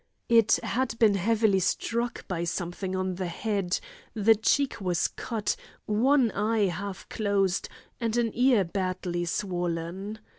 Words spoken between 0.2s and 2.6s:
It had been heavily struck by